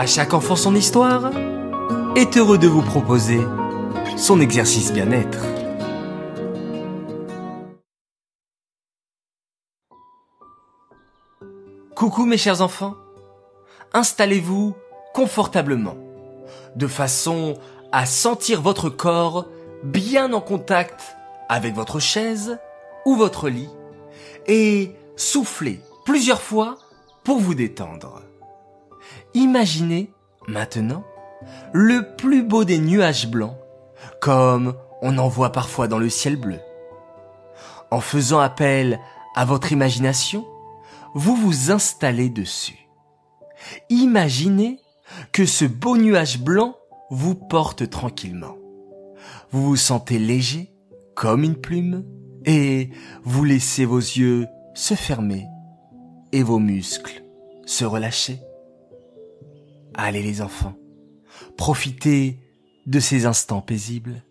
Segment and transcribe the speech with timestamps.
[0.00, 1.32] À chaque enfant son histoire
[2.14, 3.40] est heureux de vous proposer
[4.16, 5.40] son exercice bien-être.
[11.96, 12.94] Coucou mes chers enfants,
[13.92, 14.76] installez-vous
[15.14, 15.96] confortablement,
[16.76, 17.54] de façon
[17.90, 19.46] à sentir votre corps
[19.82, 21.16] bien en contact
[21.48, 22.60] avec votre chaise
[23.04, 23.70] ou votre lit
[24.46, 26.78] et soufflez plusieurs fois
[27.24, 28.22] pour vous détendre.
[29.34, 30.12] Imaginez
[30.46, 31.04] maintenant
[31.72, 33.56] le plus beau des nuages blancs,
[34.20, 36.58] comme on en voit parfois dans le ciel bleu.
[37.90, 38.98] En faisant appel
[39.34, 40.46] à votre imagination,
[41.14, 42.88] vous vous installez dessus.
[43.88, 44.80] Imaginez
[45.32, 46.76] que ce beau nuage blanc
[47.10, 48.56] vous porte tranquillement.
[49.50, 50.72] Vous vous sentez léger
[51.14, 52.04] comme une plume
[52.44, 52.90] et
[53.24, 55.46] vous laissez vos yeux se fermer
[56.32, 57.22] et vos muscles
[57.66, 58.40] se relâcher.
[60.00, 60.76] Allez les enfants,
[61.56, 62.38] profitez
[62.86, 64.22] de ces instants paisibles.